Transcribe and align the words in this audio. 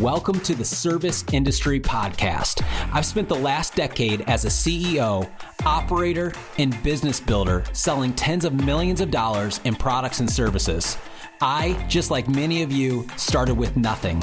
Welcome 0.00 0.40
to 0.40 0.54
the 0.54 0.64
Service 0.64 1.26
Industry 1.30 1.78
Podcast. 1.78 2.66
I've 2.90 3.04
spent 3.04 3.28
the 3.28 3.34
last 3.34 3.74
decade 3.74 4.22
as 4.22 4.46
a 4.46 4.48
CEO, 4.48 5.30
operator, 5.66 6.32
and 6.56 6.82
business 6.82 7.20
builder 7.20 7.64
selling 7.74 8.14
tens 8.14 8.46
of 8.46 8.54
millions 8.54 9.02
of 9.02 9.10
dollars 9.10 9.60
in 9.64 9.74
products 9.74 10.20
and 10.20 10.30
services. 10.30 10.96
I, 11.42 11.84
just 11.86 12.10
like 12.10 12.30
many 12.30 12.62
of 12.62 12.72
you, 12.72 13.06
started 13.18 13.58
with 13.58 13.76
nothing. 13.76 14.22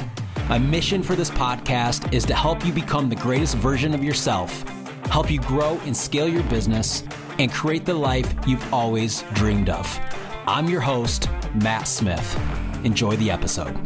My 0.49 0.57
mission 0.57 1.03
for 1.03 1.13
this 1.13 1.29
podcast 1.29 2.11
is 2.11 2.25
to 2.25 2.33
help 2.33 2.65
you 2.65 2.73
become 2.73 3.07
the 3.07 3.15
greatest 3.15 3.55
version 3.57 3.93
of 3.93 4.03
yourself, 4.03 4.63
help 5.11 5.29
you 5.29 5.39
grow 5.41 5.79
and 5.85 5.95
scale 5.95 6.27
your 6.27 6.43
business, 6.45 7.03
and 7.37 7.51
create 7.51 7.85
the 7.85 7.93
life 7.93 8.33
you've 8.47 8.73
always 8.73 9.21
dreamed 9.35 9.69
of. 9.69 9.99
I'm 10.47 10.67
your 10.69 10.81
host, 10.81 11.29
Matt 11.53 11.87
Smith. 11.87 12.35
Enjoy 12.83 13.15
the 13.17 13.29
episode. 13.29 13.77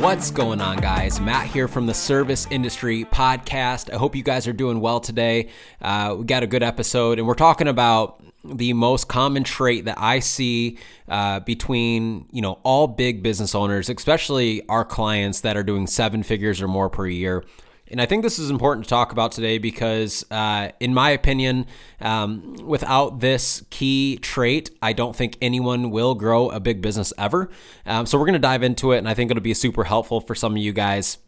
What's 0.00 0.30
going 0.30 0.62
on, 0.62 0.78
guys? 0.78 1.20
Matt 1.20 1.48
here 1.48 1.68
from 1.68 1.84
the 1.84 1.92
Service 1.92 2.46
Industry 2.50 3.04
Podcast. 3.04 3.92
I 3.92 3.98
hope 3.98 4.16
you 4.16 4.22
guys 4.22 4.48
are 4.48 4.52
doing 4.54 4.80
well 4.80 4.98
today. 4.98 5.50
Uh, 5.78 6.16
we 6.18 6.24
got 6.24 6.42
a 6.42 6.46
good 6.46 6.62
episode, 6.62 7.18
and 7.18 7.28
we're 7.28 7.34
talking 7.34 7.68
about 7.68 8.24
the 8.42 8.72
most 8.72 9.08
common 9.08 9.44
trait 9.44 9.84
that 9.84 9.98
I 9.98 10.20
see 10.20 10.78
uh, 11.06 11.40
between 11.40 12.26
you 12.32 12.40
know 12.40 12.60
all 12.62 12.86
big 12.86 13.22
business 13.22 13.54
owners, 13.54 13.90
especially 13.90 14.66
our 14.70 14.86
clients 14.86 15.42
that 15.42 15.58
are 15.58 15.62
doing 15.62 15.86
seven 15.86 16.22
figures 16.22 16.62
or 16.62 16.66
more 16.66 16.88
per 16.88 17.06
year. 17.06 17.44
And 17.90 18.00
I 18.00 18.06
think 18.06 18.22
this 18.22 18.38
is 18.38 18.50
important 18.50 18.84
to 18.84 18.90
talk 18.90 19.12
about 19.12 19.32
today 19.32 19.58
because, 19.58 20.24
uh, 20.30 20.70
in 20.78 20.94
my 20.94 21.10
opinion, 21.10 21.66
um, 22.00 22.54
without 22.64 23.20
this 23.20 23.64
key 23.70 24.16
trait, 24.18 24.70
I 24.80 24.92
don't 24.92 25.14
think 25.14 25.36
anyone 25.42 25.90
will 25.90 26.14
grow 26.14 26.50
a 26.50 26.60
big 26.60 26.80
business 26.80 27.12
ever. 27.18 27.50
Um, 27.86 28.06
so 28.06 28.18
we're 28.18 28.26
going 28.26 28.34
to 28.34 28.38
dive 28.38 28.62
into 28.62 28.92
it, 28.92 28.98
and 28.98 29.08
I 29.08 29.14
think 29.14 29.30
it'll 29.30 29.42
be 29.42 29.54
super 29.54 29.84
helpful 29.84 30.20
for 30.20 30.34
some 30.34 30.52
of 30.52 30.58
you 30.58 30.72
guys 30.72 31.18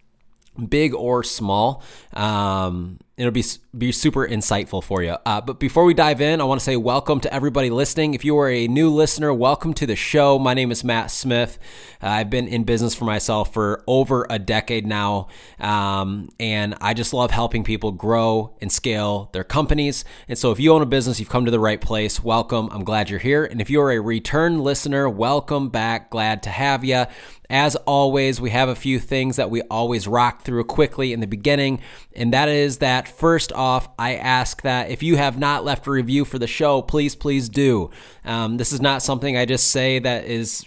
big 0.69 0.95
or 0.95 1.23
small. 1.23 1.83
Um, 2.13 2.99
it'll 3.17 3.33
be 3.33 3.45
be 3.77 3.93
super 3.93 4.27
insightful 4.27 4.83
for 4.83 5.03
you. 5.03 5.17
Uh, 5.25 5.41
but 5.41 5.59
before 5.59 5.85
we 5.85 5.95
dive 5.95 6.21
in, 6.21 6.41
I 6.41 6.45
want 6.45 6.61
to 6.61 6.65
say 6.65 6.77
welcome 6.77 7.21
to 7.21 7.33
everybody 7.33 7.71
listening. 7.71 8.15
If 8.15 8.25
you 8.25 8.39
are 8.39 8.51
a 8.51 8.69
new 8.69 8.91
listener, 8.91 9.33
welcome 9.33 9.73
to 9.75 9.87
the 9.87 9.97
show. 9.97 10.39
My 10.39 10.53
name 10.53 10.71
is 10.71 10.85
Matt 10.85 11.11
Smith. 11.11 11.59
Uh, 12.03 12.09
I've 12.09 12.31
been 12.31 12.49
in 12.49 12.65
business 12.65 12.95
for 12.95 13.05
myself 13.05 13.53
for 13.53 13.83
over 13.87 14.27
a 14.29 14.39
decade 14.39 14.87
now, 14.87 15.29
um, 15.59 16.31
and 16.39 16.75
I 16.81 16.95
just 16.95 17.15
love 17.15 17.31
helping 17.31 17.65
people 17.65 17.93
grow 17.93 18.57
and 18.61 18.71
scale 18.71 19.31
their 19.33 19.45
companies. 19.45 20.05
And 20.29 20.39
so, 20.39 20.51
if 20.51 20.61
you 20.61 20.73
own 20.73 20.83
a 20.83 20.87
business, 20.87 21.21
you've 21.21 21.31
come 21.31 21.45
to 21.45 21.51
the 21.51 21.61
right 21.61 21.81
place. 21.81 22.23
Welcome. 22.23 22.69
I'm 22.73 22.85
glad 22.85 23.11
you're 23.11 23.19
here. 23.19 23.45
And 23.45 23.61
if 23.61 23.71
you 23.71 23.81
are 23.81 23.93
a 23.93 24.01
return 24.01 24.59
listener, 24.59 25.09
welcome 25.09 25.69
back. 25.69 26.11
Glad 26.11 26.43
to 26.45 26.51
have 26.51 26.85
you. 26.85 27.07
As 27.51 27.77
always, 27.77 28.41
we 28.41 28.49
have 28.49 28.71
a 28.71 28.75
few 28.75 28.99
things 28.99 29.37
that 29.37 29.51
we 29.51 29.61
always 29.63 30.09
rock 30.09 30.41
through 30.41 30.65
quickly 30.65 31.13
in 31.13 31.21
the 31.21 31.27
beginning, 31.27 31.81
and 32.15 32.33
that 32.33 32.49
is 32.49 32.79
that 32.79 33.02
first 33.09 33.53
off, 33.53 33.89
I 33.99 34.17
ask 34.17 34.63
that 34.63 34.91
if 34.91 35.03
you 35.03 35.17
have 35.17 35.39
not 35.39 35.65
left 35.65 35.87
a 35.87 35.91
review 35.91 36.25
for 36.25 36.39
the 36.39 36.47
show, 36.47 36.83
please, 36.83 37.15
please 37.15 37.49
do. 37.49 37.91
Um, 38.25 38.57
this 38.57 38.73
is 38.73 38.81
not 38.81 39.03
something 39.03 39.37
I 39.37 39.45
just 39.45 39.69
say 39.69 39.99
that 39.99 40.25
is, 40.25 40.67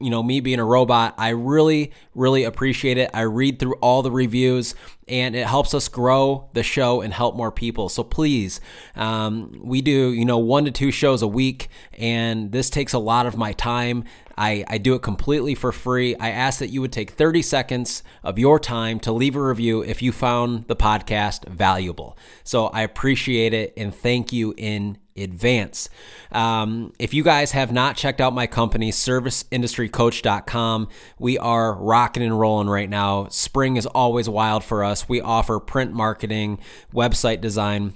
you 0.00 0.10
know, 0.10 0.22
me 0.22 0.40
being 0.40 0.58
a 0.58 0.64
robot. 0.64 1.14
I 1.18 1.30
really, 1.30 1.92
really 2.14 2.44
appreciate 2.44 2.98
it. 2.98 3.10
I 3.14 3.22
read 3.22 3.58
through 3.58 3.74
all 3.74 4.02
the 4.02 4.10
reviews 4.10 4.74
and 5.08 5.34
it 5.34 5.46
helps 5.46 5.74
us 5.74 5.88
grow 5.88 6.48
the 6.54 6.62
show 6.62 7.00
and 7.00 7.12
help 7.12 7.36
more 7.36 7.50
people. 7.50 7.88
So 7.88 8.04
please, 8.04 8.60
um, 8.94 9.60
we 9.62 9.82
do, 9.82 10.12
you 10.12 10.24
know, 10.24 10.38
one 10.38 10.64
to 10.64 10.70
two 10.70 10.90
shows 10.90 11.22
a 11.22 11.28
week, 11.28 11.68
and 11.98 12.52
this 12.52 12.70
takes 12.70 12.92
a 12.92 12.98
lot 12.98 13.26
of 13.26 13.36
my 13.36 13.52
time. 13.52 14.04
I, 14.38 14.64
I 14.68 14.78
do 14.78 14.94
it 14.94 15.02
completely 15.02 15.54
for 15.54 15.72
free. 15.72 16.16
I 16.16 16.30
ask 16.30 16.60
that 16.60 16.68
you 16.68 16.80
would 16.80 16.92
take 16.92 17.10
30 17.10 17.42
seconds 17.42 18.02
of 18.22 18.38
your 18.38 18.58
time 18.58 18.98
to 19.00 19.12
leave 19.12 19.36
a 19.36 19.42
review 19.42 19.82
if 19.82 20.00
you 20.00 20.12
found 20.12 20.68
the 20.68 20.76
podcast 20.76 21.46
valuable. 21.48 22.16
So 22.44 22.66
I 22.66 22.82
appreciate 22.82 23.52
it 23.52 23.74
and 23.76 23.94
thank 23.94 24.32
you 24.32 24.54
in 24.56 24.98
advance. 25.16 25.88
Um, 26.30 26.92
if 26.98 27.14
you 27.14 27.22
guys 27.22 27.52
have 27.52 27.72
not 27.72 27.96
checked 27.96 28.20
out 28.20 28.32
my 28.32 28.46
company, 28.46 28.90
serviceindustrycoach.com, 28.90 30.88
we 31.18 31.38
are 31.38 31.74
rocking 31.74 32.22
and 32.22 32.38
rolling 32.38 32.68
right 32.68 32.90
now. 32.90 33.28
Spring 33.28 33.76
is 33.76 33.86
always 33.86 34.28
wild 34.28 34.64
for 34.64 34.84
us. 34.84 35.08
We 35.08 35.20
offer 35.20 35.58
print 35.60 35.92
marketing, 35.92 36.58
website 36.94 37.40
design 37.40 37.94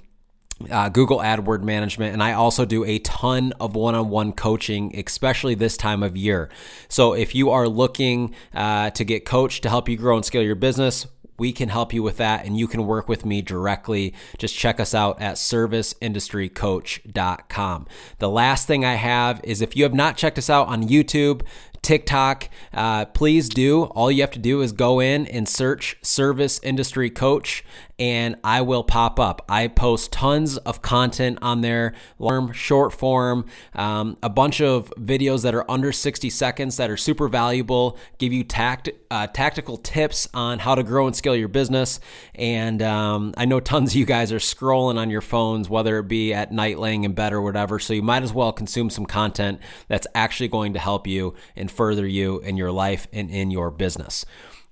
uh, 0.71 0.89
Google 0.89 1.19
AdWord 1.19 1.61
management, 1.61 2.13
and 2.13 2.23
I 2.23 2.33
also 2.33 2.65
do 2.65 2.83
a 2.83 2.99
ton 2.99 3.53
of 3.59 3.75
one 3.75 3.95
on 3.95 4.09
one 4.09 4.33
coaching, 4.33 4.97
especially 4.97 5.55
this 5.55 5.77
time 5.77 6.01
of 6.01 6.17
year. 6.17 6.49
So, 6.89 7.13
if 7.13 7.35
you 7.35 7.51
are 7.51 7.67
looking 7.67 8.33
uh, 8.53 8.89
to 8.91 9.03
get 9.03 9.25
coached 9.25 9.63
to 9.63 9.69
help 9.69 9.87
you 9.87 9.97
grow 9.97 10.15
and 10.15 10.25
scale 10.25 10.41
your 10.41 10.55
business, 10.55 11.05
we 11.37 11.51
can 11.51 11.69
help 11.69 11.93
you 11.93 12.01
with 12.03 12.17
that 12.17 12.45
and 12.45 12.57
you 12.57 12.67
can 12.67 12.85
work 12.85 13.07
with 13.07 13.25
me 13.25 13.41
directly. 13.41 14.13
Just 14.37 14.55
check 14.55 14.79
us 14.79 14.93
out 14.93 15.19
at 15.21 15.35
serviceindustrycoach.com. 15.35 17.87
The 18.19 18.29
last 18.29 18.67
thing 18.67 18.85
I 18.85 18.95
have 18.95 19.41
is 19.43 19.61
if 19.61 19.75
you 19.75 19.83
have 19.83 19.93
not 19.93 20.17
checked 20.17 20.37
us 20.37 20.49
out 20.49 20.67
on 20.67 20.87
YouTube, 20.87 21.41
TikTok, 21.81 22.49
uh, 22.73 23.05
please 23.05 23.49
do. 23.49 23.85
All 23.85 24.11
you 24.11 24.21
have 24.21 24.31
to 24.31 24.39
do 24.39 24.61
is 24.61 24.71
go 24.71 24.99
in 24.99 25.27
and 25.27 25.47
search 25.47 25.97
Service 26.01 26.59
Industry 26.63 27.09
Coach, 27.09 27.63
and 27.99 28.35
I 28.43 28.61
will 28.61 28.83
pop 28.83 29.19
up. 29.19 29.43
I 29.49 29.67
post 29.67 30.11
tons 30.11 30.57
of 30.57 30.81
content 30.81 31.39
on 31.41 31.61
there, 31.61 31.93
long, 32.19 32.51
short 32.51 32.93
form, 32.93 33.45
um, 33.73 34.17
a 34.21 34.29
bunch 34.29 34.61
of 34.61 34.93
videos 34.99 35.43
that 35.43 35.55
are 35.55 35.69
under 35.69 35.91
60 35.91 36.29
seconds 36.29 36.77
that 36.77 36.89
are 36.89 36.97
super 36.97 37.27
valuable, 37.27 37.97
give 38.19 38.31
you 38.31 38.43
tact, 38.43 38.89
uh, 39.09 39.27
tactical 39.27 39.77
tips 39.77 40.27
on 40.33 40.59
how 40.59 40.75
to 40.75 40.83
grow 40.83 41.07
and 41.07 41.15
scale 41.15 41.35
your 41.35 41.47
business. 41.47 41.99
And 42.35 42.81
um, 42.81 43.33
I 43.35 43.45
know 43.45 43.59
tons 43.59 43.91
of 43.91 43.95
you 43.95 44.05
guys 44.05 44.31
are 44.31 44.37
scrolling 44.37 44.97
on 44.97 45.09
your 45.09 45.21
phones, 45.21 45.69
whether 45.69 45.97
it 45.99 46.07
be 46.07 46.33
at 46.33 46.51
night 46.51 46.77
laying 46.77 47.03
in 47.03 47.13
bed 47.13 47.33
or 47.33 47.41
whatever. 47.41 47.79
So 47.79 47.93
you 47.93 48.03
might 48.03 48.23
as 48.23 48.33
well 48.33 48.51
consume 48.51 48.89
some 48.89 49.05
content 49.05 49.59
that's 49.87 50.07
actually 50.13 50.49
going 50.49 50.73
to 50.73 50.79
help 50.79 51.07
you 51.07 51.33
and 51.55 51.71
further 51.71 52.05
you 52.05 52.39
in 52.41 52.57
your 52.57 52.71
life 52.71 53.07
and 53.11 53.31
in 53.31 53.49
your 53.49 53.71
business. 53.71 54.25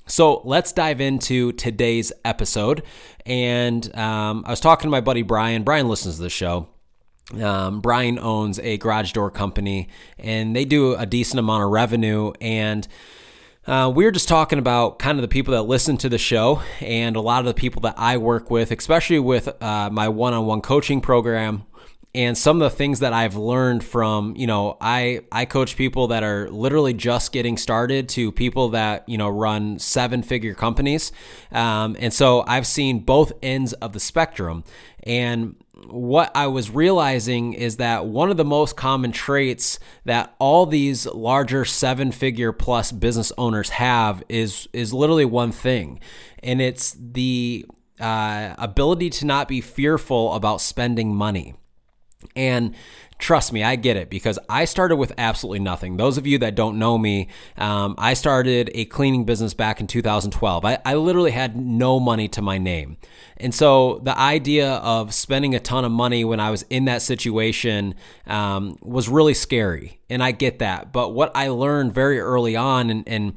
So 0.08 0.42
let's 0.46 0.72
dive 0.72 1.02
into 1.02 1.52
today's 1.54 2.14
episode. 2.24 2.84
And 3.26 3.96
um, 3.98 4.44
I 4.46 4.52
was 4.52 4.60
talking 4.60 4.88
to 4.88 4.92
my 4.92 5.02
buddy 5.02 5.24
Brian. 5.24 5.64
Brian 5.64 5.88
listens 5.88 6.18
to 6.18 6.22
the 6.22 6.30
show. 6.30 6.68
Um, 7.42 7.82
Brian 7.82 8.20
owns 8.20 8.60
a 8.60 8.78
garage 8.78 9.12
door 9.12 9.32
company, 9.32 9.90
and 10.20 10.56
they 10.56 10.64
do 10.64 10.94
a 10.94 11.08
decent 11.08 11.40
amount 11.40 11.64
of 11.64 11.72
revenue. 11.72 12.34
And 12.40 12.88
uh, 13.66 13.92
we 13.94 14.06
were 14.06 14.12
just 14.12 14.28
talking 14.28 14.60
about 14.60 15.00
kind 15.00 15.18
of 15.18 15.24
the 15.24 15.28
people 15.28 15.54
that 15.56 15.64
listen 15.64 15.98
to 15.98 16.10
the 16.10 16.20
show 16.20 16.62
and 16.82 17.16
a 17.16 17.22
lot 17.22 17.40
of 17.40 17.46
the 17.46 17.56
people 17.56 17.82
that 17.82 17.96
I 17.98 18.18
work 18.18 18.52
with, 18.52 18.70
especially 18.70 19.18
with 19.18 19.50
uh, 19.62 19.90
my 19.92 20.08
one 20.08 20.36
on 20.36 20.46
one 20.46 20.62
coaching 20.62 21.02
program 21.02 21.66
and 22.16 22.38
some 22.38 22.62
of 22.62 22.72
the 22.72 22.76
things 22.76 23.02
that 23.02 23.12
I've 23.12 23.36
learned 23.36 23.84
from, 23.84 24.38
you 24.38 24.48
know, 24.48 24.78
I 24.80 25.20
I 25.34 25.44
coach 25.44 25.76
people 25.76 26.08
that 26.08 26.24
are 26.24 26.50
literally 26.50 26.94
just 26.94 27.34
getting 27.34 27.58
started 27.58 28.08
to 28.10 28.32
people 28.32 28.70
that 28.70 29.08
you 29.10 29.18
know 29.18 29.28
run 29.28 29.80
seven 29.80 30.24
figure 30.24 30.54
companies, 30.54 31.12
um, 31.52 31.98
and 32.00 32.14
so 32.14 32.46
I've 32.48 32.66
seen 32.66 33.00
both 33.00 33.34
ends 33.44 33.74
of 33.74 33.92
the 33.92 34.00
spectrum. 34.00 34.64
And 35.04 35.58
what 35.88 36.32
I 36.34 36.48
was 36.48 36.72
realizing 36.72 37.52
is 37.52 37.78
that 37.78 38.06
one 38.06 38.32
of 38.32 38.38
the 38.38 38.46
most 38.46 38.78
common 38.78 39.12
traits 39.12 39.78
that 40.06 40.34
all 40.40 40.66
these 40.66 41.06
larger 41.06 41.66
seven 41.66 42.14
figure 42.14 42.54
plus 42.54 42.94
business 42.94 43.34
owners 43.38 43.70
have 43.72 44.24
is 44.30 44.70
is 44.72 44.94
literally 44.94 45.26
one 45.26 45.52
thing, 45.52 46.00
and 46.42 46.62
it's 46.62 46.96
the 46.98 47.66
uh, 48.00 48.56
ability 48.58 49.10
to 49.10 49.26
not 49.26 49.50
be 49.50 49.60
fearful 49.60 50.34
about 50.34 50.62
spending 50.62 51.14
money. 51.14 51.56
And 52.36 52.76
trust 53.18 53.54
me, 53.54 53.64
I 53.64 53.76
get 53.76 53.96
it 53.96 54.10
because 54.10 54.38
I 54.50 54.66
started 54.66 54.98
with 54.98 55.14
absolutely 55.18 55.60
nothing. 55.60 55.98
Those 55.98 56.18
of 56.18 56.28
you 56.28 56.38
that 56.40 56.56
don't 56.56 56.78
know 56.78 56.98
me, 56.98 57.30
um, 57.58 57.96
I 57.98 58.14
started 58.14 58.70
a 58.74 58.86
cleaning 58.86 59.24
business 59.26 59.54
back 59.54 59.80
in 59.80 59.88
2012. 59.88 60.66
I, 60.66 60.80
I 60.86 60.96
literally 60.96 61.32
had 61.32 61.56
no 61.56 62.00
money 62.00 62.28
to 62.30 62.42
my 62.42 62.58
name. 62.58 62.98
And 63.38 63.54
so 63.54 64.00
the 64.04 64.18
idea 64.18 64.76
of 64.76 65.14
spending 65.14 65.56
a 65.56 65.60
ton 65.60 65.86
of 65.86 65.92
money 65.92 66.26
when 66.26 66.40
I 66.40 66.52
was 66.52 66.64
in 66.70 66.86
that 66.86 67.02
situation 67.02 67.96
um, 68.28 68.78
was 68.82 69.10
really 69.10 69.34
scary. 69.34 70.00
And 70.10 70.22
I 70.22 70.32
get 70.32 70.60
that. 70.60 70.92
But 70.92 71.14
what 71.14 71.32
I 71.36 71.50
learned 71.50 71.94
very 71.94 72.20
early 72.20 72.56
on, 72.56 72.90
and, 72.90 73.08
and 73.08 73.34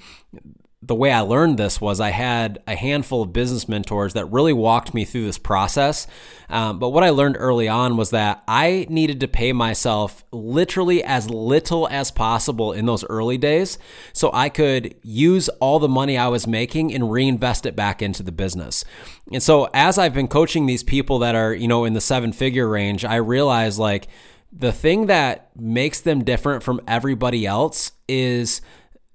the 0.80 0.94
way 0.94 1.10
I 1.10 1.20
learned 1.20 1.58
this 1.58 1.80
was 1.80 1.98
I 1.98 2.10
had 2.10 2.62
a 2.68 2.76
handful 2.76 3.22
of 3.22 3.32
business 3.32 3.68
mentors 3.68 4.14
that 4.14 4.26
really 4.26 4.52
walked 4.52 4.94
me 4.94 5.04
through 5.04 5.24
this 5.24 5.36
process. 5.38 6.06
Um, 6.48 6.78
but 6.78 6.90
what 6.90 7.02
I 7.02 7.10
learned 7.10 7.36
early 7.38 7.66
on 7.66 7.96
was 7.96 8.10
that 8.10 8.44
I 8.46 8.86
needed 8.88 9.18
to 9.20 9.28
pay 9.28 9.52
myself 9.52 10.24
literally 10.30 11.02
as 11.02 11.28
little 11.28 11.88
as 11.88 12.12
possible 12.12 12.72
in 12.72 12.86
those 12.86 13.04
early 13.06 13.36
days 13.36 13.76
so 14.12 14.30
I 14.32 14.50
could 14.50 14.94
use 15.02 15.48
all 15.60 15.80
the 15.80 15.88
money 15.88 16.16
I 16.16 16.28
was 16.28 16.46
making 16.46 16.94
and 16.94 17.10
reinvest 17.10 17.66
it 17.66 17.74
back 17.74 18.00
into 18.00 18.22
the 18.22 18.32
business. 18.32 18.84
And 19.32 19.42
so 19.42 19.68
as 19.74 19.98
I've 19.98 20.14
been 20.14 20.28
coaching 20.28 20.66
these 20.66 20.84
people 20.84 21.18
that 21.18 21.34
are, 21.34 21.52
you 21.52 21.66
know, 21.66 21.86
in 21.86 21.94
the 21.94 22.00
seven 22.00 22.32
figure 22.32 22.68
range, 22.68 23.04
I 23.04 23.16
realized 23.16 23.80
like, 23.80 24.06
the 24.50 24.72
thing 24.72 25.06
that 25.06 25.50
makes 25.56 26.00
them 26.00 26.24
different 26.24 26.62
from 26.62 26.80
everybody 26.88 27.44
else 27.44 27.92
is 28.08 28.62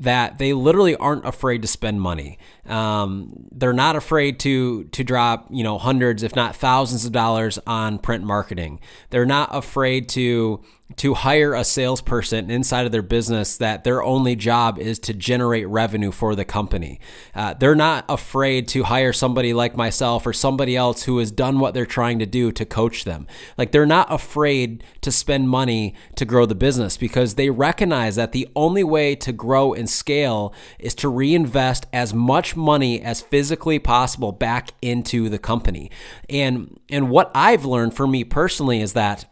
that 0.04 0.38
they 0.38 0.54
literally 0.54 0.96
aren't 0.98 1.26
afraid 1.26 1.62
to 1.62 1.68
spend 1.68 2.02
money. 2.02 2.38
Um, 2.68 3.48
they're 3.52 3.74
not 3.74 3.96
afraid 3.96 4.40
to 4.42 4.84
to 4.86 5.04
drop 5.04 5.48
you 5.50 5.64
know 5.64 5.78
hundreds, 5.78 6.24
if 6.24 6.36
not 6.36 6.56
thousands, 6.56 7.06
of 7.06 7.12
dollars 7.12 7.58
on 7.66 8.00
print 8.00 8.24
marketing. 8.24 8.80
They're 9.10 9.26
not 9.26 9.50
afraid 9.52 10.10
to 10.10 10.62
to 10.98 11.14
hire 11.14 11.54
a 11.54 11.64
salesperson 11.64 12.52
inside 12.52 12.86
of 12.86 12.92
their 12.92 13.02
business 13.02 13.58
that 13.58 13.84
their 13.84 14.04
only 14.04 14.36
job 14.36 14.78
is 14.78 15.00
to 15.00 15.14
generate 15.14 15.68
revenue 15.68 16.12
for 16.12 16.36
the 16.36 16.46
company. 16.46 17.00
Uh, 17.34 17.54
they're 17.54 17.76
not 17.76 18.06
afraid 18.10 18.68
to 18.68 18.84
hire 18.84 19.14
somebody 19.14 19.54
like 19.54 19.76
myself 19.76 20.26
or 20.26 20.34
somebody 20.34 20.76
else 20.76 21.04
who 21.04 21.18
has 21.18 21.32
done 21.32 21.60
what 21.60 21.74
they're 21.74 21.86
trying 21.86 22.20
to 22.20 22.26
do 22.26 22.52
to 22.52 22.66
coach 22.66 23.06
them. 23.06 23.26
Like 23.58 23.72
they're 23.72 23.86
not 23.86 24.12
afraid 24.12 24.84
to 25.02 25.12
spend 25.12 25.50
money 25.50 25.96
to 26.16 26.26
grow 26.26 26.46
the 26.46 26.56
business 26.56 26.98
because 26.98 27.36
they 27.36 27.50
recognize 27.50 28.16
that 28.16 28.32
the 28.32 28.48
only 28.56 28.84
way 28.84 29.16
to 29.16 29.32
grow 29.32 29.74
and 29.74 29.90
scale 29.90 30.54
is 30.80 30.94
to 30.96 31.10
reinvest 31.10 31.88
as 31.92 32.14
much 32.14 32.56
money 32.56 33.02
as 33.02 33.22
physically 33.22 33.80
possible 33.80 34.32
back 34.32 34.72
into 34.82 35.30
the 35.30 35.40
company. 35.40 35.90
And 36.30 36.80
and 36.90 37.10
what 37.10 37.32
I've 37.34 37.66
learned 37.66 37.96
for 37.96 38.06
me 38.06 38.24
personally 38.24 38.82
is 38.82 38.94
that 38.94 39.26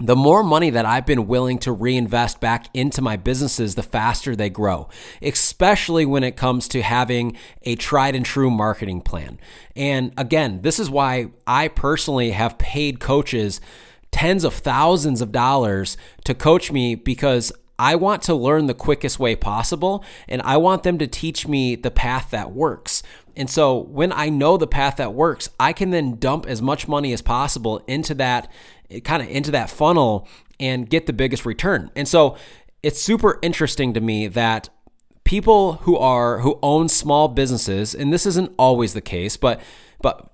the 0.00 0.16
more 0.16 0.42
money 0.42 0.70
that 0.70 0.86
I've 0.86 1.04
been 1.04 1.26
willing 1.26 1.58
to 1.60 1.72
reinvest 1.72 2.40
back 2.40 2.68
into 2.72 3.02
my 3.02 3.16
businesses, 3.16 3.74
the 3.74 3.82
faster 3.82 4.34
they 4.34 4.48
grow, 4.48 4.88
especially 5.20 6.06
when 6.06 6.24
it 6.24 6.36
comes 6.36 6.66
to 6.68 6.80
having 6.80 7.36
a 7.62 7.76
tried 7.76 8.16
and 8.16 8.24
true 8.24 8.50
marketing 8.50 9.02
plan. 9.02 9.38
And 9.76 10.12
again, 10.16 10.62
this 10.62 10.80
is 10.80 10.88
why 10.88 11.30
I 11.46 11.68
personally 11.68 12.30
have 12.30 12.58
paid 12.58 12.98
coaches 12.98 13.60
tens 14.10 14.42
of 14.42 14.54
thousands 14.54 15.20
of 15.20 15.32
dollars 15.32 15.96
to 16.24 16.34
coach 16.34 16.72
me 16.72 16.94
because 16.94 17.52
I 17.78 17.94
want 17.94 18.22
to 18.22 18.34
learn 18.34 18.66
the 18.66 18.74
quickest 18.74 19.18
way 19.18 19.36
possible 19.36 20.04
and 20.28 20.42
I 20.42 20.56
want 20.56 20.82
them 20.82 20.98
to 20.98 21.06
teach 21.06 21.46
me 21.46 21.76
the 21.76 21.90
path 21.90 22.30
that 22.30 22.52
works. 22.52 23.02
And 23.40 23.48
so 23.48 23.78
when 23.78 24.12
I 24.12 24.28
know 24.28 24.58
the 24.58 24.66
path 24.66 24.96
that 24.96 25.14
works, 25.14 25.48
I 25.58 25.72
can 25.72 25.88
then 25.92 26.16
dump 26.16 26.44
as 26.44 26.60
much 26.60 26.86
money 26.86 27.14
as 27.14 27.22
possible 27.22 27.82
into 27.86 28.12
that 28.16 28.52
kind 29.02 29.22
of 29.22 29.30
into 29.30 29.50
that 29.52 29.70
funnel 29.70 30.28
and 30.60 30.90
get 30.90 31.06
the 31.06 31.14
biggest 31.14 31.46
return. 31.46 31.90
And 31.96 32.06
so 32.06 32.36
it's 32.82 33.00
super 33.00 33.38
interesting 33.40 33.94
to 33.94 34.00
me 34.02 34.28
that 34.28 34.68
people 35.24 35.74
who 35.84 35.96
are 35.96 36.40
who 36.40 36.58
own 36.62 36.90
small 36.90 37.28
businesses 37.28 37.94
and 37.94 38.12
this 38.12 38.26
isn't 38.26 38.52
always 38.58 38.92
the 38.92 39.00
case, 39.00 39.38
but 39.38 39.58
but 40.02 40.29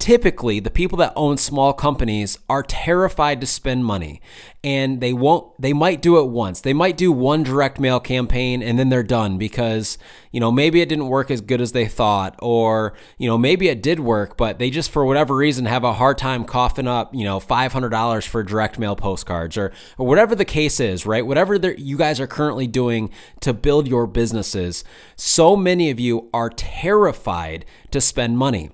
typically 0.00 0.58
the 0.60 0.70
people 0.70 0.96
that 0.96 1.12
own 1.14 1.36
small 1.36 1.74
companies 1.74 2.38
are 2.48 2.62
terrified 2.62 3.40
to 3.40 3.46
spend 3.46 3.84
money 3.84 4.20
and 4.64 5.00
they 5.00 5.12
won't 5.12 5.52
they 5.60 5.72
might 5.72 6.00
do 6.02 6.18
it 6.18 6.28
once. 6.28 6.62
They 6.62 6.72
might 6.72 6.96
do 6.96 7.12
one 7.12 7.42
direct 7.42 7.78
mail 7.78 8.00
campaign 8.00 8.62
and 8.62 8.78
then 8.78 8.88
they're 8.88 9.02
done 9.02 9.36
because 9.36 9.98
you 10.32 10.40
know 10.40 10.50
maybe 10.50 10.80
it 10.80 10.88
didn't 10.88 11.08
work 11.08 11.30
as 11.30 11.42
good 11.42 11.60
as 11.60 11.72
they 11.72 11.86
thought 11.86 12.34
or 12.40 12.94
you 13.18 13.28
know 13.28 13.36
maybe 13.36 13.68
it 13.68 13.82
did 13.82 14.00
work 14.00 14.36
but 14.36 14.58
they 14.58 14.70
just 14.70 14.90
for 14.90 15.04
whatever 15.04 15.36
reason 15.36 15.66
have 15.66 15.84
a 15.84 15.92
hard 15.92 16.16
time 16.16 16.44
coughing 16.44 16.88
up 16.88 17.14
you 17.14 17.24
know 17.24 17.38
$500 17.38 18.26
for 18.26 18.42
direct 18.42 18.78
mail 18.78 18.96
postcards 18.96 19.56
or, 19.58 19.70
or 19.98 20.06
whatever 20.06 20.34
the 20.34 20.44
case 20.46 20.80
is 20.80 21.04
right? 21.04 21.26
Whatever 21.26 21.56
you 21.56 21.98
guys 21.98 22.20
are 22.20 22.26
currently 22.26 22.66
doing 22.66 23.10
to 23.40 23.52
build 23.52 23.86
your 23.86 24.06
businesses 24.06 24.82
so 25.14 25.54
many 25.54 25.90
of 25.90 26.00
you 26.00 26.30
are 26.32 26.48
terrified 26.48 27.66
to 27.90 28.00
spend 28.00 28.38
money 28.38 28.70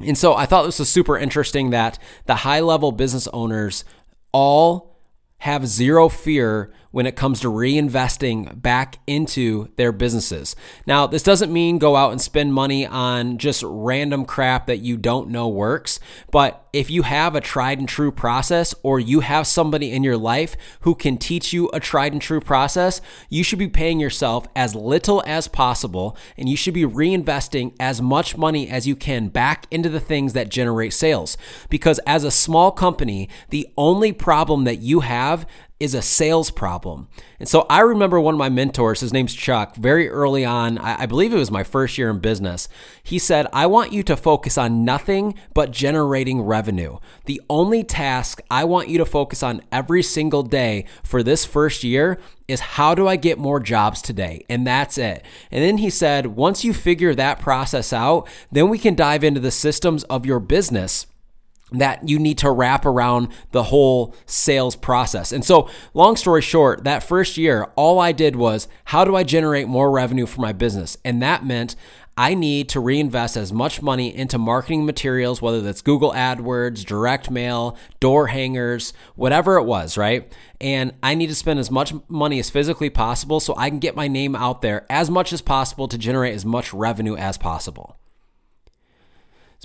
and 0.00 0.16
so 0.16 0.34
I 0.34 0.46
thought 0.46 0.64
this 0.64 0.78
was 0.78 0.88
super 0.88 1.16
interesting 1.18 1.70
that 1.70 1.98
the 2.26 2.36
high 2.36 2.60
level 2.60 2.92
business 2.92 3.28
owners 3.28 3.84
all 4.32 4.96
have 5.38 5.66
zero 5.66 6.08
fear 6.08 6.72
when 6.90 7.06
it 7.06 7.16
comes 7.16 7.40
to 7.40 7.48
reinvesting 7.48 8.60
back 8.60 8.98
into 9.06 9.70
their 9.76 9.92
businesses. 9.92 10.56
Now, 10.86 11.06
this 11.06 11.22
doesn't 11.22 11.52
mean 11.52 11.78
go 11.78 11.96
out 11.96 12.12
and 12.12 12.20
spend 12.20 12.52
money 12.52 12.86
on 12.86 13.38
just 13.38 13.62
random 13.66 14.24
crap 14.24 14.66
that 14.66 14.78
you 14.78 14.96
don't 14.96 15.30
know 15.30 15.48
works, 15.48 16.00
but 16.30 16.68
if 16.72 16.90
you 16.90 17.02
have 17.02 17.34
a 17.34 17.40
tried 17.40 17.78
and 17.78 17.88
true 17.88 18.12
process 18.12 18.74
or 18.82 19.00
you 19.00 19.20
have 19.20 19.46
somebody 19.46 19.90
in 19.90 20.04
your 20.04 20.16
life 20.16 20.56
who 20.80 20.94
can 20.94 21.18
teach 21.18 21.52
you 21.52 21.68
a 21.72 21.80
tried 21.80 22.12
and 22.12 22.22
true 22.22 22.40
process, 22.40 23.00
you 23.28 23.42
should 23.42 23.58
be 23.58 23.68
paying 23.68 23.98
yourself 23.98 24.46
as 24.54 24.74
little 24.74 25.22
as 25.26 25.48
possible 25.48 26.16
and 26.36 26.48
you 26.48 26.56
should 26.56 26.74
be 26.74 26.84
reinvesting 26.84 27.74
as 27.80 28.00
much 28.00 28.36
money 28.36 28.68
as 28.68 28.86
you 28.86 28.94
can 28.94 29.28
back 29.28 29.66
into 29.70 29.88
the 29.88 30.00
things 30.00 30.32
that 30.32 30.48
generate 30.48 30.92
sales. 30.92 31.36
Because 31.68 31.98
as 32.06 32.22
a 32.22 32.30
small 32.30 32.70
company, 32.70 33.28
the 33.50 33.68
only 33.76 34.12
problem 34.12 34.64
that 34.64 34.78
you 34.78 35.00
have 35.00 35.46
is 35.80 35.94
a 35.94 36.02
sales 36.02 36.50
problem. 36.50 37.08
And 37.40 37.48
so 37.48 37.66
I 37.70 37.80
remember 37.80 38.20
one 38.20 38.34
of 38.34 38.38
my 38.38 38.50
mentors, 38.50 39.00
his 39.00 39.14
name's 39.14 39.34
Chuck, 39.34 39.74
very 39.76 40.10
early 40.10 40.44
on, 40.44 40.76
I 40.76 41.06
believe 41.06 41.32
it 41.32 41.38
was 41.38 41.50
my 41.50 41.64
first 41.64 41.96
year 41.96 42.10
in 42.10 42.18
business. 42.18 42.68
He 43.02 43.18
said, 43.18 43.46
I 43.50 43.66
want 43.66 43.92
you 43.92 44.02
to 44.02 44.16
focus 44.16 44.58
on 44.58 44.84
nothing 44.84 45.34
but 45.54 45.70
generating 45.70 46.42
revenue. 46.42 46.98
The 47.24 47.40
only 47.48 47.82
task 47.82 48.42
I 48.50 48.64
want 48.64 48.88
you 48.88 48.98
to 48.98 49.06
focus 49.06 49.42
on 49.42 49.62
every 49.72 50.02
single 50.02 50.42
day 50.42 50.84
for 51.02 51.22
this 51.22 51.46
first 51.46 51.82
year 51.82 52.20
is 52.46 52.60
how 52.60 52.94
do 52.94 53.08
I 53.08 53.16
get 53.16 53.38
more 53.38 53.60
jobs 53.60 54.02
today? 54.02 54.44
And 54.50 54.66
that's 54.66 54.98
it. 54.98 55.24
And 55.50 55.64
then 55.64 55.78
he 55.78 55.88
said, 55.88 56.26
once 56.26 56.62
you 56.62 56.74
figure 56.74 57.14
that 57.14 57.40
process 57.40 57.92
out, 57.92 58.28
then 58.52 58.68
we 58.68 58.78
can 58.78 58.94
dive 58.94 59.24
into 59.24 59.40
the 59.40 59.50
systems 59.50 60.04
of 60.04 60.26
your 60.26 60.40
business 60.40 61.06
that 61.72 62.08
you 62.08 62.18
need 62.18 62.38
to 62.38 62.50
wrap 62.50 62.84
around 62.84 63.28
the 63.52 63.64
whole 63.64 64.14
sales 64.26 64.76
process. 64.76 65.32
And 65.32 65.44
so, 65.44 65.68
long 65.94 66.16
story 66.16 66.42
short, 66.42 66.84
that 66.84 67.02
first 67.02 67.36
year, 67.36 67.70
all 67.76 67.98
I 67.98 68.12
did 68.12 68.36
was 68.36 68.68
how 68.86 69.04
do 69.04 69.16
I 69.16 69.22
generate 69.22 69.68
more 69.68 69.90
revenue 69.90 70.26
for 70.26 70.40
my 70.40 70.52
business? 70.52 70.96
And 71.04 71.22
that 71.22 71.44
meant 71.44 71.76
I 72.16 72.34
need 72.34 72.68
to 72.70 72.80
reinvest 72.80 73.36
as 73.36 73.52
much 73.52 73.80
money 73.80 74.14
into 74.14 74.36
marketing 74.36 74.84
materials, 74.84 75.40
whether 75.40 75.62
that's 75.62 75.80
Google 75.80 76.12
AdWords, 76.12 76.84
direct 76.84 77.30
mail, 77.30 77.78
door 77.98 78.26
hangers, 78.26 78.92
whatever 79.14 79.56
it 79.56 79.64
was, 79.64 79.96
right? 79.96 80.30
And 80.60 80.92
I 81.02 81.14
need 81.14 81.28
to 81.28 81.34
spend 81.34 81.60
as 81.60 81.70
much 81.70 81.94
money 82.08 82.38
as 82.38 82.50
physically 82.50 82.90
possible 82.90 83.40
so 83.40 83.54
I 83.56 83.70
can 83.70 83.78
get 83.78 83.96
my 83.96 84.08
name 84.08 84.36
out 84.36 84.60
there 84.60 84.84
as 84.90 85.10
much 85.10 85.32
as 85.32 85.40
possible 85.40 85.88
to 85.88 85.96
generate 85.96 86.34
as 86.34 86.44
much 86.44 86.74
revenue 86.74 87.16
as 87.16 87.38
possible. 87.38 87.96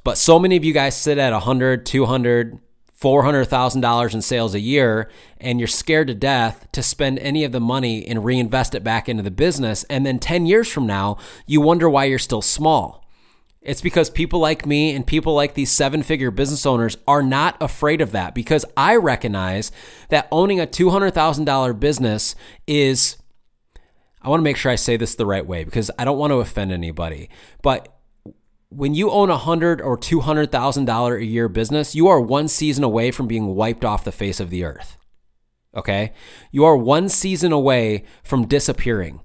But 0.06 0.20
so 0.20 0.38
many 0.38 0.56
of 0.56 0.64
you 0.64 0.72
guys 0.72 0.96
sit 0.96 1.18
at 1.18 1.34
100, 1.34 1.84
200, 1.84 2.60
$400,000 3.02 4.14
in 4.14 4.22
sales 4.22 4.54
a 4.54 4.60
year 4.60 5.10
and 5.40 5.60
you're 5.60 5.68
scared 5.68 6.08
to 6.08 6.14
death 6.14 6.68
to 6.74 6.84
spend 6.84 7.18
any 7.20 7.44
of 7.44 7.52
the 7.52 7.60
money 7.60 8.08
and 8.08 8.24
reinvest 8.24 8.76
it 8.76 8.84
back 8.84 9.10
into 9.10 9.24
the 9.24 9.32
business. 9.32 9.84
And 9.86 10.06
then 10.06 10.20
10 10.20 10.46
years 10.46 10.72
from 10.72 10.86
now, 10.86 11.18
you 11.48 11.60
wonder 11.60 11.90
why 11.90 12.06
you're 12.06 12.20
still 12.20 12.44
small. 12.44 13.04
It's 13.62 13.82
because 13.82 14.12
people 14.12 14.40
like 14.40 14.68
me 14.68 14.96
and 14.96 15.08
people 15.08 15.34
like 15.34 15.56
these 15.56 15.72
seven 15.72 16.04
figure 16.04 16.30
business 16.30 16.68
owners 16.68 16.98
are 17.08 17.24
not 17.24 17.58
afraid 17.60 18.00
of 18.00 18.12
that 18.12 18.36
because 18.36 18.64
I 18.78 18.98
recognize 18.98 19.72
that 20.10 20.28
owning 20.32 20.60
a 20.60 20.68
$200,000 20.68 21.80
business 21.80 22.36
is, 22.68 23.18
I 24.22 24.30
want 24.30 24.42
to 24.42 24.44
make 24.44 24.58
sure 24.58 24.72
I 24.72 24.76
say 24.76 24.98
this 24.98 25.16
the 25.16 25.26
right 25.26 25.46
way 25.46 25.64
because 25.64 25.90
I 25.98 26.06
don't 26.06 26.20
want 26.20 26.30
to 26.30 26.42
offend 26.42 26.72
anybody, 26.72 27.32
but 27.64 27.95
when 28.70 28.94
you 28.94 29.10
own 29.10 29.30
a 29.30 29.38
hundred 29.38 29.82
or 29.82 29.98
two 29.98 30.22
hundred 30.22 30.52
thousand 30.52 30.86
dollar 30.86 31.18
a 31.18 31.24
year 31.24 31.48
business, 31.48 31.96
you 31.96 32.08
are 32.08 32.20
one 32.20 32.48
season 32.48 32.84
away 32.84 33.12
from 33.12 33.28
being 33.28 33.56
wiped 33.56 33.86
off 33.86 34.04
the 34.04 34.12
face 34.12 34.40
of 34.40 34.50
the 34.50 34.64
earth. 34.64 34.98
Okay, 35.76 36.14
you 36.52 36.64
are 36.66 36.78
one 36.78 37.10
season 37.10 37.52
away 37.52 38.04
from 38.24 38.48
disappearing 38.48 39.22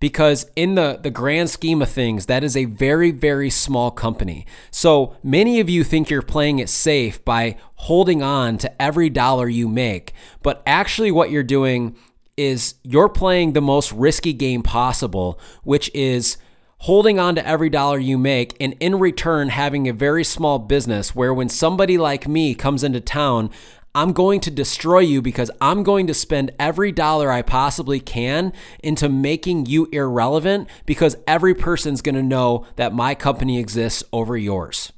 because 0.00 0.50
in 0.56 0.74
the 0.74 0.98
the 1.02 1.10
grand 1.10 1.48
scheme 1.48 1.80
of 1.80 1.88
things 1.88 2.26
that 2.26 2.44
is 2.44 2.56
a 2.56 2.66
very 2.66 3.10
very 3.10 3.48
small 3.48 3.90
company 3.90 4.44
so 4.70 5.16
many 5.22 5.58
of 5.58 5.70
you 5.70 5.82
think 5.82 6.10
you're 6.10 6.22
playing 6.22 6.58
it 6.58 6.68
safe 6.68 7.24
by 7.24 7.56
holding 7.76 8.22
on 8.22 8.58
to 8.58 8.82
every 8.82 9.08
dollar 9.08 9.48
you 9.48 9.68
make 9.68 10.12
but 10.42 10.62
actually 10.66 11.10
what 11.10 11.30
you're 11.30 11.42
doing 11.42 11.96
is 12.36 12.74
you're 12.82 13.08
playing 13.08 13.54
the 13.54 13.60
most 13.62 13.90
risky 13.92 14.32
game 14.32 14.62
possible 14.62 15.40
which 15.62 15.90
is 15.94 16.36
holding 16.78 17.18
on 17.18 17.34
to 17.34 17.46
every 17.46 17.70
dollar 17.70 17.98
you 17.98 18.18
make 18.18 18.56
and 18.60 18.74
in 18.80 18.98
return 18.98 19.48
having 19.48 19.88
a 19.88 19.92
very 19.92 20.24
small 20.24 20.58
business 20.58 21.14
where 21.14 21.32
when 21.32 21.48
somebody 21.48 21.98
like 21.98 22.28
me 22.28 22.54
comes 22.54 22.84
into 22.84 23.00
town, 23.00 23.50
I'm 23.94 24.12
going 24.12 24.40
to 24.40 24.50
destroy 24.50 24.98
you 24.98 25.22
because 25.22 25.50
I'm 25.58 25.82
going 25.82 26.06
to 26.06 26.14
spend 26.14 26.52
every 26.60 26.92
dollar 26.92 27.32
I 27.32 27.40
possibly 27.40 27.98
can 27.98 28.52
into 28.82 29.08
making 29.08 29.66
you 29.66 29.88
irrelevant 29.90 30.68
because 30.84 31.16
every 31.26 31.54
person's 31.54 32.02
going 32.02 32.14
to 32.14 32.22
know 32.22 32.66
that 32.76 32.92
my 32.92 33.14
company 33.14 33.58
exists 33.58 34.04
over 34.12 34.36
yours. 34.36 34.92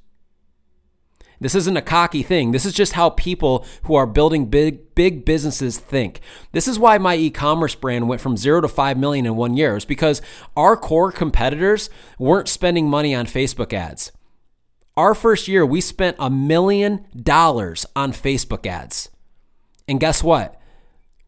This 1.40 1.54
isn't 1.54 1.76
a 1.76 1.82
cocky 1.82 2.22
thing. 2.22 2.50
This 2.50 2.66
is 2.66 2.72
just 2.72 2.94
how 2.94 3.10
people 3.10 3.64
who 3.84 3.94
are 3.94 4.06
building 4.06 4.46
big 4.46 4.94
big 4.94 5.24
businesses 5.24 5.78
think. 5.78 6.20
This 6.52 6.66
is 6.66 6.78
why 6.78 6.98
my 6.98 7.14
e-commerce 7.16 7.74
brand 7.74 8.08
went 8.08 8.20
from 8.20 8.36
0 8.36 8.62
to 8.62 8.68
5 8.68 8.98
million 8.98 9.26
in 9.26 9.36
1 9.36 9.56
year. 9.56 9.76
Is 9.76 9.84
because 9.84 10.20
our 10.56 10.76
core 10.76 11.12
competitors 11.12 11.90
weren't 12.18 12.48
spending 12.48 12.88
money 12.88 13.14
on 13.14 13.26
Facebook 13.26 13.72
ads. 13.72 14.10
Our 14.96 15.14
first 15.14 15.46
year 15.46 15.64
we 15.64 15.80
spent 15.80 16.16
a 16.18 16.28
million 16.28 17.06
dollars 17.14 17.86
on 17.94 18.12
Facebook 18.12 18.66
ads. 18.66 19.10
And 19.86 20.00
guess 20.00 20.22
what? 20.22 20.60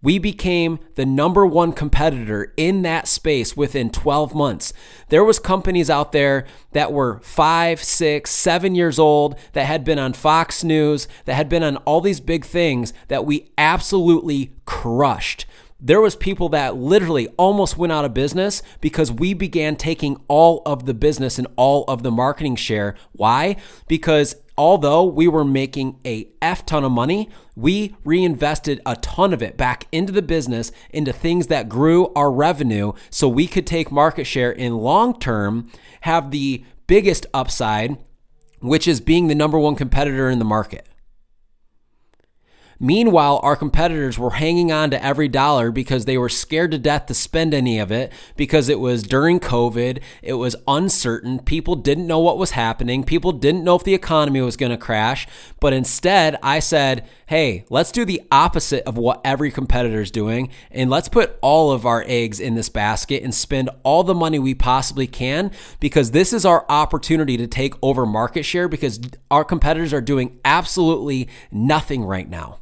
We 0.03 0.19
became 0.19 0.79
the 0.95 1.05
number 1.05 1.45
one 1.45 1.73
competitor 1.73 2.55
in 2.57 2.83
that 2.83 3.07
space 3.07 3.57
within 3.57 3.91
12 3.91 4.35
months. 4.35 4.73
There 5.09 5.25
was 5.25 5.39
companies 5.39 5.91
out 5.91 6.13
there 6.13 6.47
that 6.73 6.93
were 6.93 7.21
five, 7.21 7.83
six, 7.83 8.31
seven 8.31 8.75
years 8.75 8.99
old 8.99 9.39
that 9.53 9.67
had 9.67 9.85
been 9.85 9.99
on 9.99 10.15
Fox 10.15 10.65
News, 10.65 11.07
that 11.27 11.35
had 11.35 11.51
been 11.51 11.63
on 11.63 11.77
all 11.79 12.01
these 12.01 12.21
big 12.21 12.47
things 12.47 12.95
that 13.09 13.27
we 13.27 13.51
absolutely 13.59 14.55
crushed. 14.65 15.45
There 15.83 16.01
was 16.01 16.17
people 16.17 16.51
that 16.51 16.77
literally 16.77 17.29
almost 17.39 17.79
went 17.79 17.93
out 17.93 18.05
of 18.05 18.13
business 18.13 18.63
because 18.81 19.11
we 19.11 19.33
began 19.33 19.77
taking 19.77 20.21
all 20.29 20.63
of 20.67 20.85
the 20.85 20.93
business 20.95 21.39
and 21.39 21.49
all 21.57 21.85
of 21.89 22.03
the 22.03 22.11
marketing 22.11 22.57
share. 22.57 22.97
Why? 23.13 23.57
Because 23.89 24.37
although 24.61 25.03
we 25.03 25.27
were 25.27 25.43
making 25.43 25.99
a 26.05 26.29
F 26.43 26.67
ton 26.67 26.85
of 26.85 26.93
money, 26.93 27.31
we 27.57 27.97
reinvested 28.05 28.79
a 28.85 28.95
ton 28.97 29.33
of 29.33 29.43
it 29.43 29.57
back 29.57 29.87
into 29.91 30.13
the 30.13 30.21
business, 30.21 30.71
into 30.91 31.15
things 31.15 31.47
that 31.47 31.67
grew 31.67 32.13
our 32.13 32.31
revenue 32.31 32.93
so 33.09 33.27
we 33.27 33.47
could 33.47 33.67
take 33.67 33.91
market 33.91 34.25
share 34.25 34.53
in 34.53 34.77
long 34.77 35.19
term, 35.19 35.71
have 36.03 36.31
the 36.31 36.63
biggest 36.87 37.25
upside, 37.33 37.97
which 38.61 38.87
is 38.87 39.01
being 39.01 39.29
the 39.29 39.35
number 39.35 39.59
one 39.59 39.77
competitor 39.77 40.29
in 40.29 40.39
the 40.39 40.45
market. 40.45 40.87
Meanwhile, 42.83 43.41
our 43.43 43.57
competitors 43.57 44.19
were 44.19 44.31
hanging 44.31 44.73
on 44.73 44.91
to 44.91 45.05
every 45.05 45.29
dollar 45.29 45.71
because 45.71 46.07
they 46.07 46.17
were 46.17 46.31
scared 46.31 46.71
to 46.71 46.79
death 46.79 47.05
to 47.07 47.15
spend 47.15 47.53
any 47.53 47.79
of 47.79 47.93
it 47.93 48.11
because 48.37 48.71
it 48.71 48.81
was 48.81 49.03
during 49.03 49.39
COVID. 49.39 50.01
It 50.23 50.33
was 50.33 50.57
uncertain. 50.67 51.41
People 51.41 51.77
didn't 51.77 52.07
know 52.07 52.21
what 52.21 52.39
was 52.39 52.53
happening. 52.53 53.05
People 53.05 53.33
didn't 53.33 53.65
know 53.65 53.75
if 53.75 53.85
the 53.85 53.93
economy 53.93 54.41
was 54.41 54.57
going 54.57 54.73
to 54.73 54.79
crash. 54.79 55.29
But 55.61 55.75
instead, 55.75 56.39
I 56.43 56.59
said, 56.61 57.07
hey, 57.27 57.67
let's 57.69 57.93
do 57.93 58.07
the 58.07 58.23
opposite 58.33 58.85
of 58.85 58.97
what 58.97 59.21
every 59.27 59.51
competitor 59.51 60.01
is 60.01 60.11
doing. 60.11 60.49
And 60.71 60.89
let's 60.89 61.11
put 61.11 61.39
all 61.43 61.73
of 61.73 61.85
our 61.85 62.03
eggs 62.07 62.41
in 62.41 62.55
this 62.55 62.71
basket 62.71 63.23
and 63.23 63.35
spend 63.35 63.69
all 63.83 64.05
the 64.05 64.15
money 64.15 64.39
we 64.39 64.55
possibly 64.55 65.07
can 65.07 65.51
because 65.81 66.13
this 66.13 66.33
is 66.33 66.47
our 66.47 66.65
opportunity 66.71 67.37
to 67.37 67.47
take 67.47 67.75
over 67.83 68.07
market 68.07 68.45
share 68.45 68.69
because 68.69 68.99
our 69.31 69.45
competitors 69.45 69.93
are 69.93 70.01
doing 70.01 70.41
absolutely 70.47 71.29
nothing 71.53 72.07
right 72.07 72.29
now. 72.31 72.57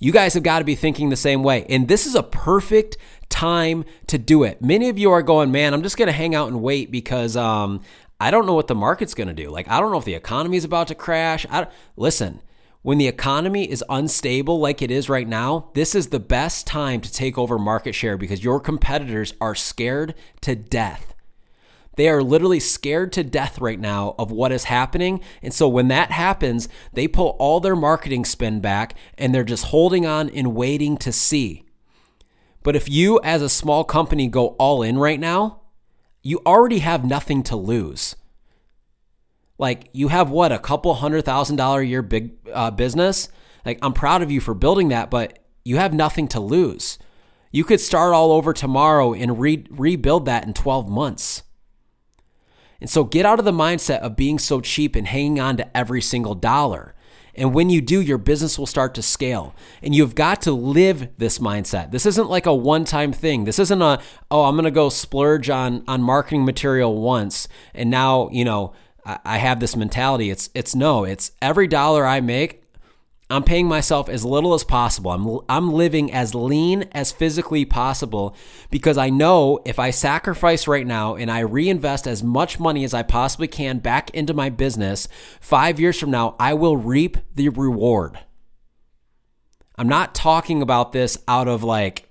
You 0.00 0.12
guys 0.12 0.34
have 0.34 0.42
got 0.42 0.58
to 0.58 0.64
be 0.64 0.74
thinking 0.74 1.10
the 1.10 1.16
same 1.16 1.42
way. 1.42 1.66
And 1.68 1.86
this 1.86 2.06
is 2.06 2.14
a 2.14 2.22
perfect 2.22 2.96
time 3.28 3.84
to 4.08 4.18
do 4.18 4.42
it. 4.42 4.62
Many 4.62 4.88
of 4.88 4.98
you 4.98 5.12
are 5.12 5.22
going, 5.22 5.52
man, 5.52 5.74
I'm 5.74 5.82
just 5.82 5.96
going 5.96 6.06
to 6.06 6.12
hang 6.12 6.34
out 6.34 6.48
and 6.48 6.62
wait 6.62 6.90
because 6.90 7.36
um, 7.36 7.82
I 8.18 8.30
don't 8.30 8.46
know 8.46 8.54
what 8.54 8.66
the 8.66 8.74
market's 8.74 9.14
going 9.14 9.28
to 9.28 9.34
do. 9.34 9.50
Like, 9.50 9.68
I 9.68 9.78
don't 9.78 9.92
know 9.92 9.98
if 9.98 10.06
the 10.06 10.14
economy 10.14 10.56
is 10.56 10.64
about 10.64 10.88
to 10.88 10.94
crash. 10.94 11.46
Listen, 11.96 12.40
when 12.82 12.96
the 12.96 13.08
economy 13.08 13.70
is 13.70 13.84
unstable 13.90 14.58
like 14.58 14.80
it 14.80 14.90
is 14.90 15.10
right 15.10 15.28
now, 15.28 15.68
this 15.74 15.94
is 15.94 16.08
the 16.08 16.18
best 16.18 16.66
time 16.66 17.02
to 17.02 17.12
take 17.12 17.36
over 17.36 17.58
market 17.58 17.94
share 17.94 18.16
because 18.16 18.42
your 18.42 18.58
competitors 18.58 19.34
are 19.38 19.54
scared 19.54 20.14
to 20.40 20.56
death. 20.56 21.14
They 21.96 22.08
are 22.08 22.22
literally 22.22 22.60
scared 22.60 23.12
to 23.12 23.24
death 23.24 23.60
right 23.60 23.78
now 23.78 24.14
of 24.18 24.30
what 24.30 24.52
is 24.52 24.64
happening. 24.64 25.20
And 25.42 25.52
so 25.52 25.68
when 25.68 25.88
that 25.88 26.10
happens, 26.10 26.68
they 26.92 27.08
pull 27.08 27.36
all 27.38 27.60
their 27.60 27.76
marketing 27.76 28.24
spend 28.24 28.62
back 28.62 28.96
and 29.18 29.34
they're 29.34 29.44
just 29.44 29.66
holding 29.66 30.06
on 30.06 30.30
and 30.30 30.54
waiting 30.54 30.96
to 30.98 31.12
see. 31.12 31.64
But 32.62 32.76
if 32.76 32.88
you, 32.88 33.20
as 33.22 33.42
a 33.42 33.48
small 33.48 33.84
company, 33.84 34.28
go 34.28 34.48
all 34.58 34.82
in 34.82 34.98
right 34.98 35.18
now, 35.20 35.60
you 36.22 36.40
already 36.46 36.80
have 36.80 37.04
nothing 37.04 37.42
to 37.44 37.56
lose. 37.56 38.16
Like 39.58 39.88
you 39.92 40.08
have 40.08 40.30
what, 40.30 40.52
a 40.52 40.58
couple 40.58 40.94
hundred 40.94 41.24
thousand 41.24 41.56
dollar 41.56 41.80
a 41.80 41.86
year 41.86 42.02
big 42.02 42.32
uh, 42.52 42.70
business? 42.70 43.28
Like 43.64 43.78
I'm 43.82 43.92
proud 43.92 44.22
of 44.22 44.30
you 44.30 44.40
for 44.40 44.54
building 44.54 44.88
that, 44.88 45.10
but 45.10 45.38
you 45.64 45.76
have 45.76 45.92
nothing 45.92 46.28
to 46.28 46.40
lose. 46.40 46.98
You 47.52 47.64
could 47.64 47.80
start 47.80 48.14
all 48.14 48.32
over 48.32 48.52
tomorrow 48.52 49.12
and 49.12 49.38
re- 49.38 49.66
rebuild 49.70 50.24
that 50.26 50.46
in 50.46 50.54
12 50.54 50.88
months. 50.88 51.42
And 52.80 52.88
so 52.88 53.04
get 53.04 53.26
out 53.26 53.38
of 53.38 53.44
the 53.44 53.52
mindset 53.52 54.00
of 54.00 54.16
being 54.16 54.38
so 54.38 54.60
cheap 54.60 54.96
and 54.96 55.06
hanging 55.06 55.40
on 55.40 55.56
to 55.58 55.76
every 55.76 56.00
single 56.00 56.34
dollar. 56.34 56.94
And 57.34 57.54
when 57.54 57.70
you 57.70 57.80
do, 57.80 58.00
your 58.00 58.18
business 58.18 58.58
will 58.58 58.66
start 58.66 58.94
to 58.94 59.02
scale. 59.02 59.54
And 59.82 59.94
you've 59.94 60.14
got 60.14 60.42
to 60.42 60.52
live 60.52 61.08
this 61.16 61.38
mindset. 61.38 61.90
This 61.90 62.04
isn't 62.04 62.28
like 62.28 62.46
a 62.46 62.54
one-time 62.54 63.12
thing. 63.12 63.44
This 63.44 63.58
isn't 63.58 63.80
a, 63.80 64.00
oh, 64.30 64.44
I'm 64.44 64.56
gonna 64.56 64.70
go 64.70 64.88
splurge 64.88 65.48
on 65.48 65.84
on 65.86 66.02
marketing 66.02 66.44
material 66.44 67.00
once 67.00 67.48
and 67.74 67.90
now, 67.90 68.28
you 68.30 68.44
know, 68.44 68.74
I 69.24 69.38
have 69.38 69.60
this 69.60 69.76
mentality. 69.76 70.30
It's 70.30 70.50
it's 70.54 70.74
no, 70.74 71.04
it's 71.04 71.32
every 71.40 71.66
dollar 71.66 72.06
I 72.06 72.20
make, 72.20 72.59
I'm 73.30 73.44
paying 73.44 73.68
myself 73.68 74.08
as 74.08 74.24
little 74.24 74.54
as 74.54 74.64
possible. 74.64 75.12
I'm 75.12 75.40
I'm 75.48 75.72
living 75.72 76.12
as 76.12 76.34
lean 76.34 76.88
as 76.90 77.12
physically 77.12 77.64
possible 77.64 78.34
because 78.70 78.98
I 78.98 79.08
know 79.08 79.60
if 79.64 79.78
I 79.78 79.90
sacrifice 79.90 80.66
right 80.66 80.86
now 80.86 81.14
and 81.14 81.30
I 81.30 81.40
reinvest 81.40 82.08
as 82.08 82.24
much 82.24 82.58
money 82.58 82.82
as 82.82 82.92
I 82.92 83.04
possibly 83.04 83.46
can 83.46 83.78
back 83.78 84.10
into 84.10 84.34
my 84.34 84.50
business, 84.50 85.06
5 85.40 85.78
years 85.78 85.98
from 85.98 86.10
now 86.10 86.34
I 86.40 86.54
will 86.54 86.76
reap 86.76 87.18
the 87.32 87.50
reward. 87.50 88.18
I'm 89.78 89.88
not 89.88 90.14
talking 90.14 90.60
about 90.60 90.90
this 90.90 91.16
out 91.28 91.46
of 91.46 91.62
like 91.62 92.08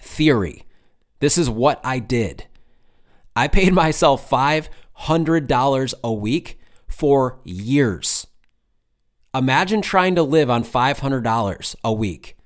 theory. 0.00 0.64
This 1.18 1.36
is 1.36 1.50
what 1.50 1.80
I 1.82 1.98
did. 1.98 2.44
I 3.34 3.48
paid 3.48 3.74
myself 3.74 4.30
$500 4.30 5.94
a 6.04 6.12
week 6.12 6.60
for 6.86 7.40
years. 7.44 8.27
Imagine 9.34 9.82
trying 9.82 10.14
to 10.14 10.22
live 10.22 10.48
on 10.48 10.64
$500 10.64 11.76
a 11.84 11.92
week. 11.92 12.36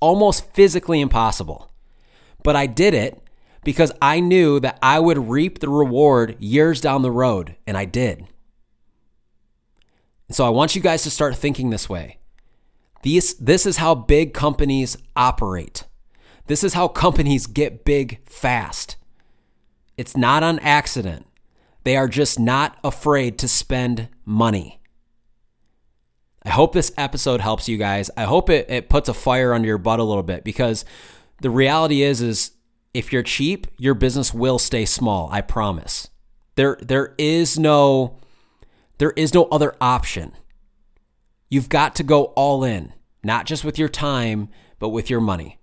Almost 0.00 0.52
physically 0.52 1.00
impossible. 1.00 1.70
But 2.42 2.56
I 2.56 2.66
did 2.66 2.94
it 2.94 3.20
because 3.64 3.90
I 4.00 4.20
knew 4.20 4.60
that 4.60 4.78
I 4.82 5.00
would 5.00 5.28
reap 5.28 5.58
the 5.58 5.68
reward 5.68 6.36
years 6.38 6.80
down 6.80 7.02
the 7.02 7.10
road, 7.10 7.56
and 7.66 7.76
I 7.76 7.86
did. 7.86 8.26
So 10.30 10.46
I 10.46 10.50
want 10.50 10.76
you 10.76 10.82
guys 10.82 11.02
to 11.02 11.10
start 11.10 11.36
thinking 11.36 11.70
this 11.70 11.88
way. 11.88 12.18
These, 13.02 13.34
this 13.34 13.66
is 13.66 13.78
how 13.78 13.94
big 13.94 14.32
companies 14.34 14.96
operate. 15.16 15.84
This 16.46 16.62
is 16.62 16.74
how 16.74 16.88
companies 16.88 17.46
get 17.46 17.84
big 17.84 18.26
fast. 18.28 18.96
It's 19.96 20.16
not 20.16 20.42
on 20.42 20.58
accident. 20.60 21.26
They 21.84 21.96
are 21.96 22.08
just 22.08 22.38
not 22.38 22.78
afraid 22.82 23.38
to 23.38 23.48
spend 23.48 24.08
money. 24.24 24.80
I 26.44 26.50
hope 26.50 26.72
this 26.72 26.92
episode 26.98 27.40
helps 27.40 27.68
you 27.68 27.78
guys. 27.78 28.10
I 28.16 28.24
hope 28.24 28.50
it, 28.50 28.68
it 28.68 28.88
puts 28.88 29.08
a 29.08 29.14
fire 29.14 29.54
under 29.54 29.66
your 29.66 29.78
butt 29.78 30.00
a 30.00 30.04
little 30.04 30.22
bit 30.22 30.44
because 30.44 30.84
the 31.40 31.50
reality 31.50 32.02
is 32.02 32.20
is 32.20 32.52
if 32.92 33.12
you're 33.12 33.22
cheap, 33.22 33.66
your 33.78 33.94
business 33.94 34.32
will 34.34 34.58
stay 34.58 34.84
small. 34.84 35.28
I 35.32 35.40
promise. 35.40 36.08
There 36.56 36.78
there 36.80 37.14
is 37.18 37.58
no 37.58 38.18
there 38.98 39.12
is 39.12 39.34
no 39.34 39.44
other 39.44 39.74
option. 39.80 40.32
You've 41.48 41.68
got 41.68 41.94
to 41.96 42.02
go 42.02 42.24
all 42.36 42.62
in, 42.62 42.92
not 43.22 43.46
just 43.46 43.64
with 43.64 43.78
your 43.78 43.88
time, 43.88 44.48
but 44.78 44.90
with 44.90 45.10
your 45.10 45.20
money. 45.20 45.58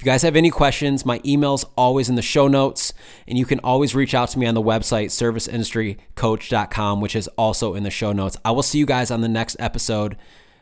If 0.00 0.06
you 0.06 0.12
guys 0.12 0.22
have 0.22 0.34
any 0.34 0.48
questions, 0.48 1.04
my 1.04 1.20
email's 1.26 1.66
always 1.76 2.08
in 2.08 2.14
the 2.14 2.22
show 2.22 2.48
notes, 2.48 2.94
and 3.28 3.36
you 3.36 3.44
can 3.44 3.60
always 3.60 3.94
reach 3.94 4.14
out 4.14 4.30
to 4.30 4.38
me 4.38 4.46
on 4.46 4.54
the 4.54 4.62
website, 4.62 5.10
serviceindustrycoach.com, 5.10 7.02
which 7.02 7.14
is 7.14 7.28
also 7.36 7.74
in 7.74 7.82
the 7.82 7.90
show 7.90 8.12
notes. 8.12 8.38
I 8.42 8.52
will 8.52 8.62
see 8.62 8.78
you 8.78 8.86
guys 8.86 9.10
on 9.10 9.20
the 9.20 9.28
next 9.28 9.56
episode. 9.58 10.16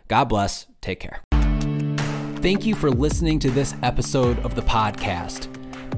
God 0.09 0.25
bless. 0.25 0.67
Take 0.81 0.99
care. 0.99 1.21
Thank 2.43 2.67
you 2.67 2.75
for 2.75 2.91
listening 2.91 3.39
to 3.39 3.49
this 3.49 3.77
episode 3.85 4.41
of 4.41 4.57
the 4.57 4.63
podcast. 4.63 5.47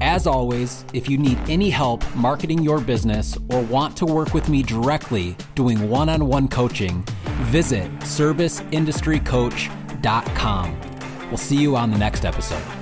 As 0.01 0.27
always, 0.27 0.85
if 0.93 1.09
you 1.09 1.17
need 1.17 1.39
any 1.49 1.71
help 1.71 2.03
marketing 2.15 2.61
your 2.61 2.79
business 2.79 3.35
or 3.49 3.61
want 3.61 3.97
to 3.97 4.05
work 4.05 4.35
with 4.35 4.49
me 4.49 4.61
directly 4.61 5.35
doing 5.55 5.89
one 5.89 6.09
on 6.09 6.27
one 6.27 6.47
coaching, 6.47 7.03
visit 7.45 7.91
serviceindustrycoach.com. 8.01 10.81
We'll 11.29 11.37
see 11.37 11.57
you 11.57 11.75
on 11.75 11.89
the 11.89 11.97
next 11.97 12.23
episode. 12.23 12.80